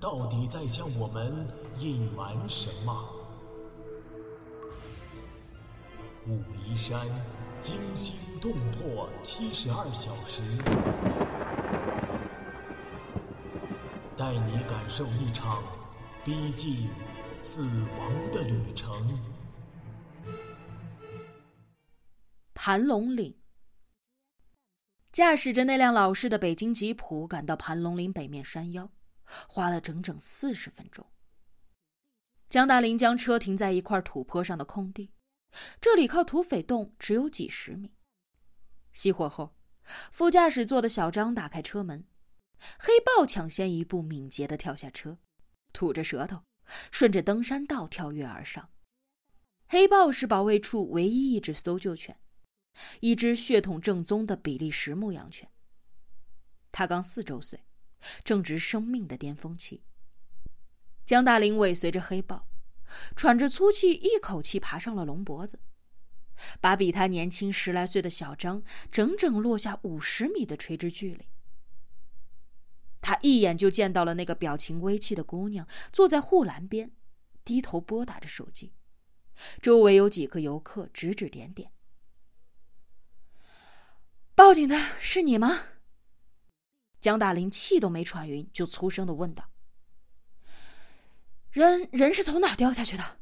[0.00, 1.46] 到底在向我们
[1.78, 3.14] 隐瞒什么？
[6.26, 7.06] 武夷山
[7.60, 10.42] 惊心动魄七十二小时，
[14.16, 15.64] 带你感受一场
[16.24, 16.88] 逼近
[17.40, 19.18] 死亡的旅程。
[22.54, 23.34] 盘龙岭。
[25.10, 28.88] 驾驶着那辆老式的北京吉普赶到盘龙岭北面山腰，
[29.48, 31.06] 花了整整四十分钟。
[32.48, 35.12] 江大林将车停在一块土坡上的空地，
[35.80, 37.94] 这里靠土匪洞只有几十米。
[38.94, 39.54] 熄火后，
[40.10, 42.06] 副驾驶座的小张打开车门，
[42.78, 45.18] 黑豹抢先一步，敏捷地跳下车，
[45.72, 46.44] 吐着舌头，
[46.90, 48.70] 顺着登山道跳跃而上。
[49.68, 52.18] 黑豹是保卫处唯一一只搜救犬。
[53.00, 55.50] 一只血统正宗的比利时牧羊犬。
[56.70, 57.64] 它刚四周岁，
[58.24, 59.82] 正值生命的巅峰期。
[61.04, 62.46] 江大林尾随着黑豹，
[63.16, 65.58] 喘着粗气，一口气爬上了龙脖子，
[66.60, 71.26] 把比他年轻十来岁的小张整整落下五十米的垂直距离。
[73.00, 76.90] 他一眼就见到了那个表情微气的姑娘，坐在护栏边，
[77.44, 78.74] 低头拨打着手机，
[79.62, 81.72] 周围有几个游客指指点点。
[84.34, 85.77] 报警的是你吗？
[87.08, 89.50] 江大林气都没喘匀，就粗声的问道
[91.50, 93.18] ：“人人是从哪儿掉下去的？”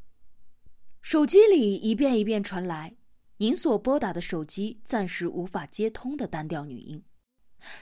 [0.99, 2.97] 手机里一遍一遍传来
[3.37, 7.01] 您所拨打的手机暂时无法接通的单调女音，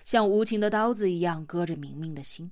[0.04, 2.52] 像无情的刀子一样割着明明的心。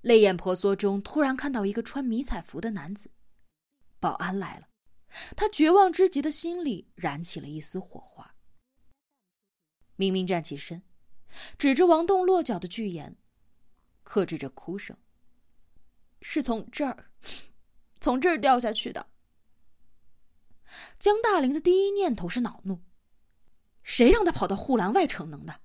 [0.00, 3.12] 泪眼婆娑中，突然看到一个穿迷彩服的男子，
[4.00, 4.66] 保安来了，
[5.36, 8.34] 他绝望之极的心里燃起了一丝火花。
[9.94, 10.82] 明明站起身，
[11.58, 13.16] 指着王栋落脚的巨岩，
[14.02, 14.96] 克制着哭声
[16.22, 17.10] ：“是从这儿，
[18.00, 19.08] 从这儿掉下去的。”
[20.98, 22.82] 江大林的第一念头是恼怒
[23.82, 25.60] ：“谁让他跑到护栏外逞能的？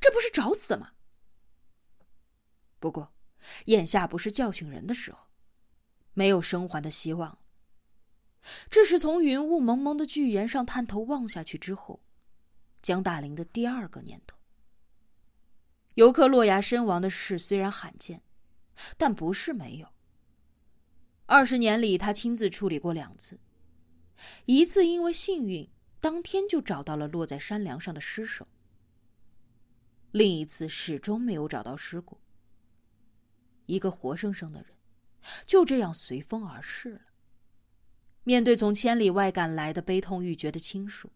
[0.00, 0.92] 这不是找死吗？”
[2.78, 3.14] 不过，
[3.66, 5.28] 眼下不是教训人的时候，
[6.12, 7.38] 没有生还的希望。
[8.70, 12.02] 这是从云雾蒙蒙的巨岩上探头望下去之后。
[12.80, 14.35] 江大林的第二个念头：
[15.96, 18.22] 游客落崖身亡的事虽然罕见，
[18.98, 19.88] 但不是没有。
[21.24, 23.40] 二十年里，他亲自处理过两次，
[24.44, 28.44] 一次因为幸运，当天就找到了落在山梁上的尸首；
[30.12, 32.20] 另一次始终没有找到尸骨。
[33.64, 34.76] 一个活生生的人，
[35.46, 37.00] 就这样随风而逝了。
[38.22, 41.10] 面对从千里外赶来的悲痛欲绝的亲属。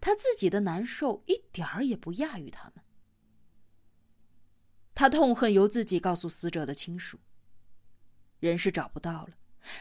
[0.00, 2.85] 他自己的难受一点儿也不亚于他们。
[4.96, 7.20] 他痛恨由自己告诉死者的亲属
[8.40, 9.36] ：“人是找不到了，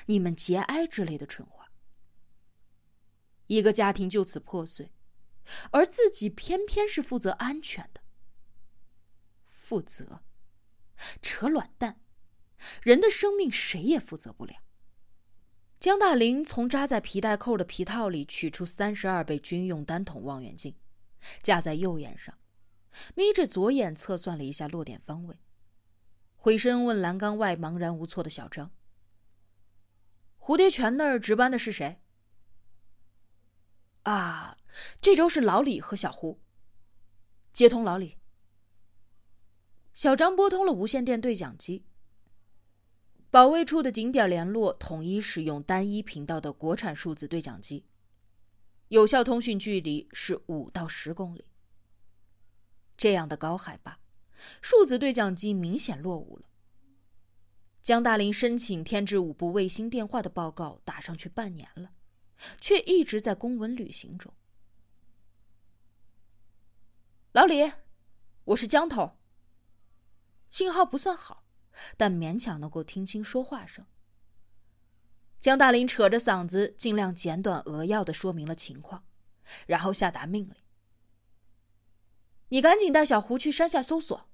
[0.08, 1.72] 你们节哀”之类的蠢话。
[3.48, 4.92] 一个家庭就此破碎，
[5.72, 8.02] 而自己偏偏是负责安全的。
[9.50, 10.20] 负责？
[11.22, 12.02] 扯卵蛋！
[12.84, 14.56] 人的生命谁也负责不了。
[15.80, 20.76] 江大林从扎在皮带扣的皮套里取出三十二倍军用单筒望远镜，
[21.42, 22.38] 架在右眼上，
[23.16, 25.38] 眯着左眼测算了一下落点方位，
[26.36, 28.72] 回身问栏杆外茫然无措的小张
[30.40, 32.00] ：“蝴蝶泉那儿值班的是谁
[34.04, 34.58] ？”“啊，
[35.02, 36.40] 这周是老李和小胡。”
[37.52, 38.18] 接通老李。
[39.94, 41.86] 小张拨通了无线电对讲机。
[43.32, 47.86] 保卫处的景点联络统一使用单一频道的国产数字对讲机，
[48.90, 51.46] 有效通讯距离是五到十公里。
[52.98, 54.00] 这样的高海拔，
[54.62, 56.46] 数字对讲机明显落伍了。
[57.82, 61.92] 江大林申请添置五部卫星电话的报告打上去半年了，
[62.60, 64.34] 却一直在公文旅行中。
[67.32, 67.72] 老李，
[68.46, 69.18] 我是江头。
[70.50, 71.44] 信号不算好。
[71.98, 73.86] 但勉强能够听清说话声。
[75.42, 79.06] 江大林扯着嗓子，尽量简短扼要的说明了情况，
[79.68, 80.56] 然后下达命令
[82.50, 84.30] ：“你赶紧带小胡去山下搜索。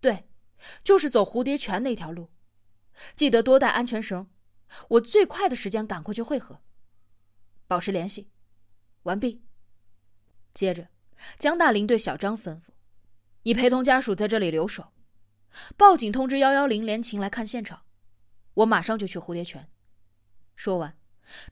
[0.00, 0.28] 对，
[0.82, 2.30] 就是走蝴蝶泉那条路，
[3.14, 4.28] 记得多带安全绳。
[4.90, 6.60] 我最快的时间赶过去会合，
[7.66, 8.30] 保持联系。
[9.02, 9.42] 完毕。
[10.54, 10.88] 接着，
[11.38, 12.70] 江大林对小张吩咐
[13.42, 14.92] ：“你陪同家属在这里留守，
[15.76, 17.82] 报警通知幺幺零联勤来看现场。
[18.54, 19.68] 我马上就去蝴蝶泉。”
[20.56, 20.98] 说完，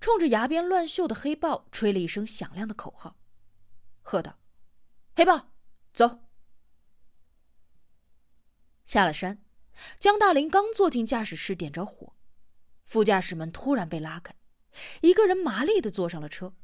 [0.00, 3.16] 冲着崖边乱绣的黑豹吹了一声响亮的口号，
[4.02, 4.38] 喝道
[5.18, 5.50] ：“黑豹，
[5.92, 6.20] 走！”
[8.86, 9.44] 下了山，
[9.98, 12.14] 江大林刚坐进驾驶室，点着火，
[12.84, 14.36] 副驾驶门突然被拉开，
[15.00, 16.54] 一个人麻利的坐上了车。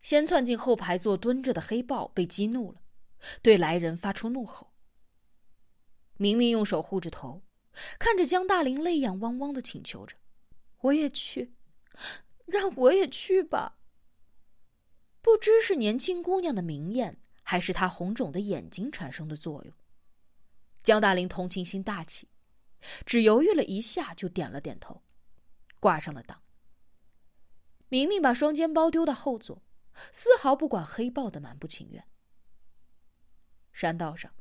[0.00, 2.80] 先窜进后排座蹲着的黑豹被激怒了，
[3.42, 4.72] 对来人发出怒吼。
[6.16, 7.42] 明明用手护着头，
[7.98, 10.16] 看着江大林泪眼汪汪的请求着
[10.80, 11.52] ：“我也去，
[12.46, 13.76] 让我也去吧。”
[15.20, 19.74] 不知是年轻姑娘的明艳，还是他红肿的眼睛产生的作用。
[20.82, 22.28] 江大林同情心大起，
[23.06, 25.02] 只犹豫了一下，就点了点头，
[25.78, 26.42] 挂上了档。
[27.88, 29.62] 明明把双肩包丢到后座，
[30.12, 32.04] 丝毫不管黑豹的蛮不情愿。
[33.72, 34.32] 山道上，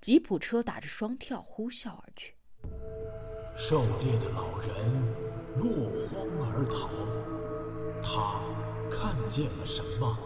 [0.00, 2.36] 吉普车打着双跳呼啸而去。
[3.56, 4.68] 狩猎的老人
[5.56, 6.88] 落荒而逃，
[8.02, 8.40] 他
[8.90, 10.16] 看见了什么？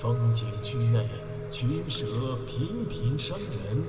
[0.00, 1.06] 风景区内。
[1.48, 2.04] 群蛇
[2.44, 3.84] 频频伤人，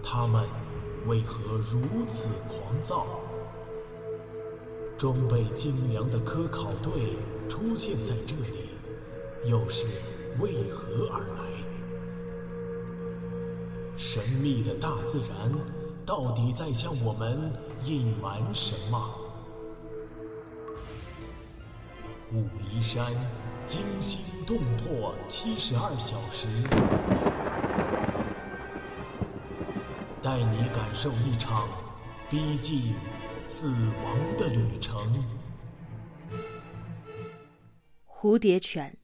[0.00, 0.48] 他们
[1.08, 3.04] 为何如此狂躁？
[4.96, 7.16] 装备精良的科考队
[7.48, 8.70] 出现在这里，
[9.44, 9.86] 又是
[10.38, 11.50] 为何而来？
[13.96, 15.52] 神秘的大自然
[16.06, 17.52] 到底在向我们
[17.84, 19.10] 隐瞒什么？
[22.32, 23.12] 武夷山。
[23.66, 26.46] 惊心动魄七十二小时，
[30.22, 31.68] 带你感受一场
[32.30, 32.94] 逼近
[33.48, 33.66] 死
[34.04, 34.96] 亡的旅程。
[38.06, 38.96] 蝴蝶泉，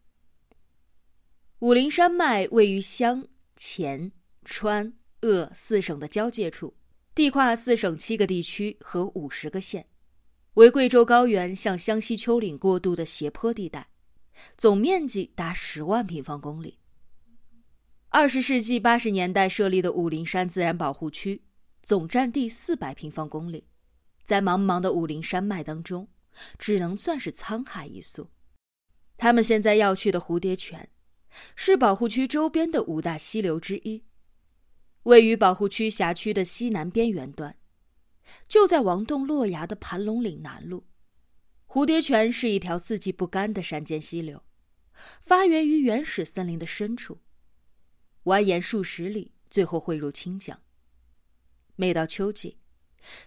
[1.59, 3.26] 武陵山脉位于湘、
[3.56, 4.12] 黔、
[4.44, 4.93] 川、
[5.23, 6.76] 鄂四省的交界处，
[7.17, 9.88] 地跨四省七个地区和五十个县，
[10.55, 13.88] 为贵州高原向湘西丘陵过渡的斜坡地带。
[14.56, 16.79] 总面积达十万平方公里。
[18.08, 21.43] 二十世纪八十年代设立的武陵山自然保护区，
[21.82, 23.67] 总占地四百平方公里，
[24.25, 26.08] 在茫茫的武陵山脉当中，
[26.58, 28.29] 只能算是沧海一粟。
[29.17, 30.90] 他们现在要去的蝴蝶泉，
[31.56, 34.05] 是保护区周边的五大溪流之一，
[35.05, 37.56] 位于保护区辖区的西南边缘段，
[38.46, 40.82] 就在王洞落崖的盘龙岭南麓。
[41.72, 44.42] 蝴蝶泉是一条四季不干的山间溪流，
[45.22, 47.22] 发源于原始森林的深处，
[48.24, 50.60] 蜿蜒数十里，最后汇入清江。
[51.76, 52.58] 每到秋季，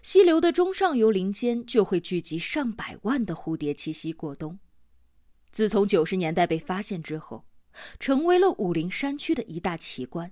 [0.00, 4.60] 溪流的中上游林间就会聚集上百万的蝴蝶栖息过冬。
[5.50, 7.48] 自从九十年代被发现之后，
[7.98, 10.30] 成为了武陵山区的一大奇观，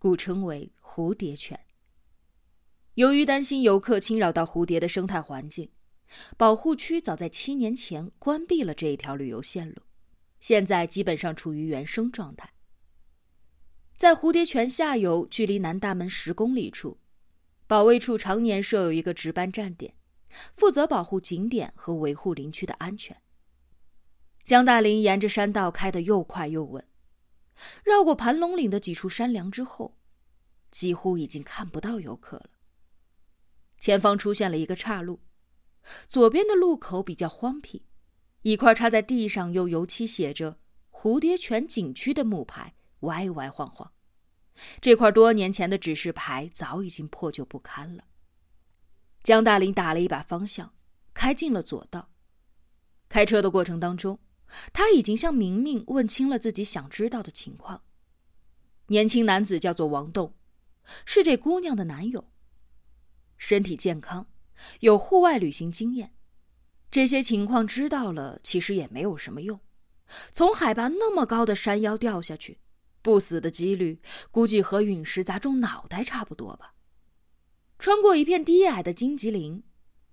[0.00, 1.60] 故称为蝴蝶泉。
[2.94, 5.70] 由于担心游客侵扰到蝴蝶的生态环境。
[6.36, 9.82] 保护区早在七年前关闭了这一条旅游线路，
[10.40, 12.52] 现在基本上处于原生状态。
[13.96, 16.98] 在蝴蝶泉下游，距离南大门十公里处，
[17.66, 19.94] 保卫处常年设有一个值班站点，
[20.54, 23.16] 负责保护景点和维护林区的安全。
[24.42, 26.86] 江大林沿着山道开得又快又稳，
[27.84, 29.96] 绕过盘龙岭的几处山梁之后，
[30.70, 32.50] 几乎已经看不到游客了。
[33.78, 35.20] 前方出现了一个岔路。
[36.06, 37.82] 左边的路口比较荒僻，
[38.42, 40.58] 一块插在地上用油漆写着
[40.90, 43.92] “蝴蝶泉景区”的木牌歪歪晃晃。
[44.80, 48.04] 这块多年前的指示牌早已经破旧不堪了。
[49.22, 50.74] 江大林打了一把方向，
[51.12, 52.10] 开进了左道。
[53.08, 54.20] 开车的过程当中，
[54.72, 57.82] 他已经向明明问清了自己想知道的情况。
[58.88, 60.34] 年轻男子叫做王栋，
[61.04, 62.30] 是这姑娘的男友，
[63.36, 64.26] 身体健康。
[64.80, 66.14] 有户外旅行经验，
[66.90, 69.58] 这些情况知道了，其实也没有什么用。
[70.30, 72.58] 从海拔那么高的山腰掉下去，
[73.02, 76.74] 不死的几率估计和陨石砸中脑袋差不多吧。
[77.78, 79.62] 穿过一片低矮的荆棘林，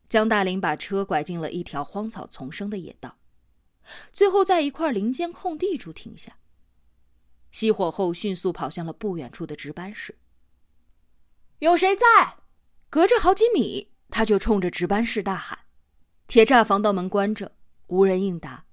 [0.10, 3.18] 江大林把车拐进了一条荒草丛生的野道，
[4.12, 6.38] 最后在一块林间空地处停下。
[7.52, 10.18] 熄火后，迅速跑向了不远处的值班室。
[11.60, 12.38] 有谁在？
[12.90, 13.92] 隔着好几米。
[14.12, 15.58] 他就冲着值班室大喊
[16.28, 17.54] ：“铁栅防盗门关着，
[17.88, 18.66] 无人应答。”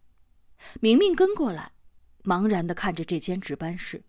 [0.80, 1.73] 明明跟过来，
[2.25, 4.04] 茫然的看着这间值班室。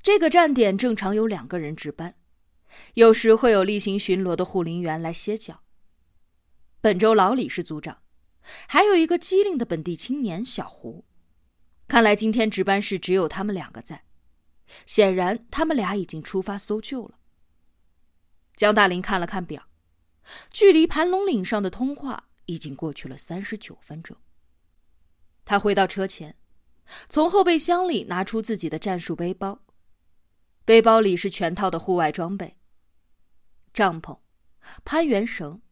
[0.00, 2.14] 这个站点正常有两个人值班，
[2.94, 5.64] 有时会有例行巡逻的护林员来歇脚。
[6.80, 8.02] 本周老李是组长，
[8.68, 11.04] 还有一个机灵的本地青年小胡。
[11.88, 14.04] 看来今天值班室只有他们两个在，
[14.86, 17.18] 显然他们俩已经出发搜救了。
[18.54, 19.67] 江大林看了看表，
[20.50, 24.16] 距离盘龙岭上的通话已经过去了三十九分钟。
[25.44, 26.36] 他回到车前，
[27.08, 29.64] 从后备箱里拿出自己的战术背包，
[30.64, 32.58] 背包里是全套的户外装备：
[33.72, 34.18] 帐篷、
[34.84, 35.62] 攀援绳、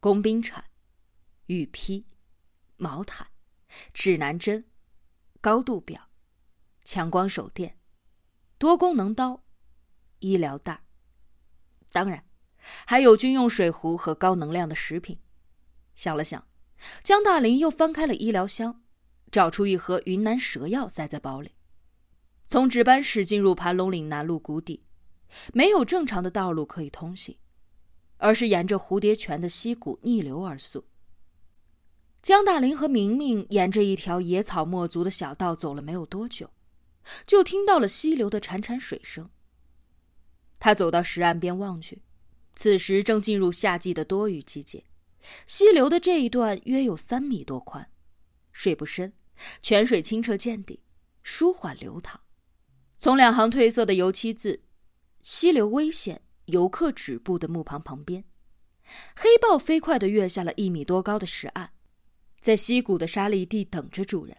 [0.00, 0.64] 工兵铲、
[1.46, 2.06] 雨披、
[2.76, 3.28] 毛毯、
[3.92, 4.64] 指南针、
[5.40, 6.08] 高度表、
[6.84, 7.78] 强光手电、
[8.58, 9.44] 多功能刀、
[10.18, 10.82] 医疗袋，
[11.92, 12.24] 当然
[12.86, 15.18] 还有军用水壶和高能量的食品。
[15.94, 16.46] 想了想，
[17.02, 18.82] 江大林又翻开了医疗箱。
[19.30, 21.52] 找出一盒云南蛇药，塞在包里。
[22.46, 24.84] 从值班室进入盘龙岭南路谷底，
[25.54, 27.38] 没有正常的道路可以通行，
[28.18, 30.84] 而是沿着蝴蝶泉的溪谷逆流而溯。
[32.20, 36.50] 江大林和明明沿着一条野草没足的小道走了没有多久，
[37.26, 39.30] 就听到了溪流的潺潺水声。
[40.60, 42.02] 他走到石岸边望去，
[42.54, 44.84] 此时正进入夏季的多雨季节，
[45.46, 47.90] 溪流的这一段约有三米多宽，
[48.52, 49.12] 水不深。
[49.60, 50.84] 泉水清澈见底，
[51.22, 52.20] 舒缓流淌。
[52.96, 54.62] 从两行褪色的油漆字
[55.20, 58.24] “溪流危险，游客止步”的木旁旁边，
[59.16, 61.70] 黑豹飞快地跃下了一米多高的石岸，
[62.40, 64.36] 在溪谷的沙砾地等着主人。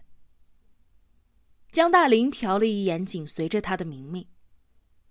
[1.70, 4.25] 江大林瞟了一眼紧随着他的明明，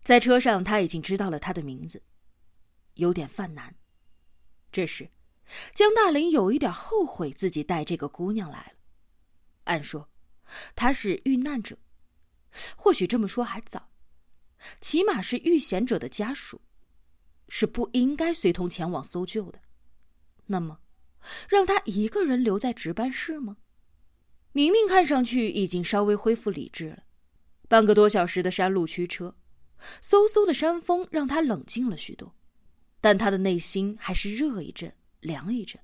[0.03, 2.03] 在车上他已经知道了他的名字，
[2.95, 3.75] 有点犯难。
[4.71, 5.11] 这时，
[5.75, 8.73] 江大林有一点后悔自己带这个姑娘来了。
[9.65, 10.09] 按说，
[10.75, 11.79] 她是遇难者，
[12.77, 13.91] 或许这么说还早，
[14.81, 16.61] 起码是遇险者的家属，
[17.49, 19.61] 是不应该随同前往搜救的。
[20.47, 20.81] 那么，
[21.49, 23.59] 让她一个人留在值班室吗？
[24.53, 27.05] 明明看上去已经稍微恢复理智了。
[27.69, 29.35] 半个多小时的山路驱车，
[30.03, 32.35] 嗖嗖的山风让他冷静了许多，
[33.03, 35.79] 但他的内心还是热一阵，凉一阵。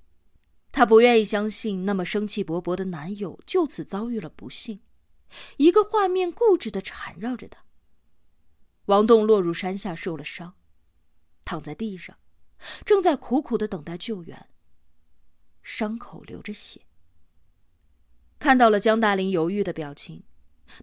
[0.71, 4.79] 他不愿意相信，那么生气勃勃的男友就此遭遇了不幸。
[5.57, 7.65] 一个画面固执的缠绕着他。
[8.85, 10.55] 王栋落入山下，受了伤，
[11.43, 12.17] 躺在地上，
[12.85, 14.49] 正在苦苦的等待救援。
[15.61, 16.81] 伤口流着血。
[18.39, 20.23] 看到了江大林犹豫的表情，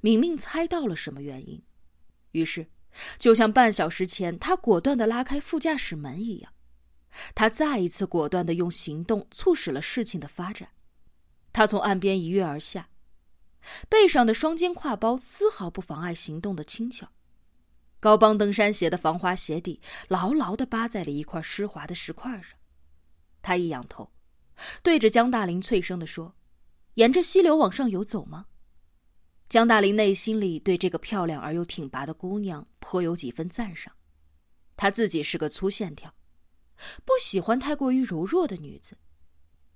[0.02, 1.62] 明明猜到了什么原因，
[2.32, 2.68] 于是，
[3.18, 6.52] 就像半小时前他果断的拉开副驾驶门一样。
[7.34, 10.70] 他再一次果断的用行动促使了事情的发展。
[11.52, 12.90] 他从岸边一跃而下，
[13.88, 17.08] 背上的双肩挎包丝毫不妨碍行动的轻巧。
[17.98, 22.58] 高帮登山鞋的防滑鞋底牢牢的扒在了一块湿滑的石块上。
[23.40, 24.12] 他一仰头，
[24.82, 26.34] 对着江大林脆声的说
[26.94, 28.46] ：“沿着溪流往上游走吗？”
[29.48, 33.94] 江大林内心里对这个漂亮而又挺拔的姑娘颇有几分赞赏。
[34.76, 36.12] 他自己是个粗线条。
[37.04, 38.98] 不喜欢太过于柔弱的女子，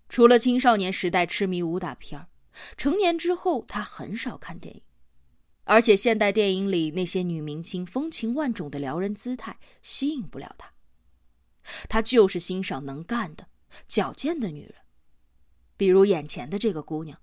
[0.08, 2.26] 除了青少年时代痴迷武打片
[2.76, 4.82] 成年之后他很少看电影，
[5.64, 10.74] 而且现代电影里那些女明星风情万种的撩人姿态吸引不了他，
[11.88, 13.48] 他就是欣赏能干的、
[13.88, 14.74] 矫健的女人，
[15.78, 17.18] 比如眼前的这个姑娘，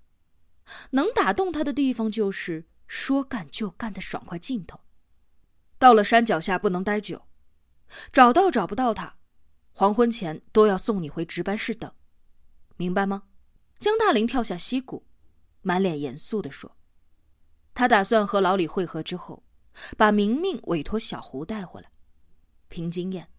[0.90, 4.80] 能打动他的地方就是说干就干的爽快劲头。
[5.78, 7.28] 到了山脚下不能待久，
[8.12, 9.16] 找到找不到他。
[9.72, 11.92] 黄昏前都要送你回值班室等，
[12.76, 13.24] 明白吗？
[13.78, 15.06] 江大林跳下溪谷，
[15.62, 16.76] 满脸严肃地说
[17.74, 19.44] ：“他打算和老李会合之后，
[19.96, 21.92] 把明明委托小胡带回来。
[22.68, 23.30] 凭经验，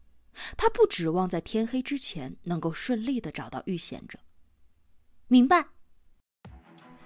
[0.55, 4.19] 他不指望在天黑之前能够顺利的找到遇险者。”
[5.27, 5.67] 明白。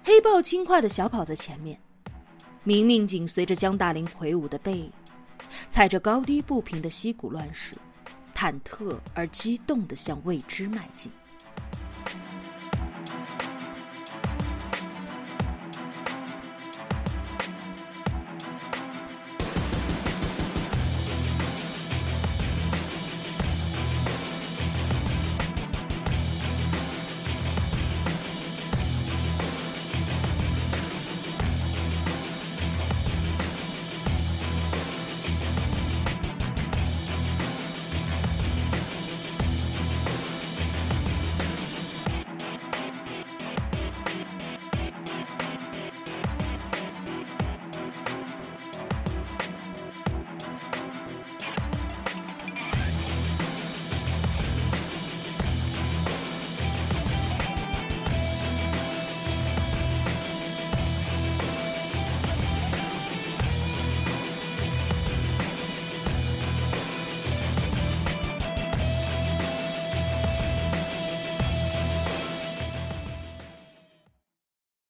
[0.06, 1.80] 黑豹轻快的小跑在前面，
[2.62, 4.92] 明明紧随着江大林魁梧的背影，
[5.70, 7.74] 踩着高低不平的溪谷乱石。
[8.34, 11.10] 忐忑而激动的向未知迈进。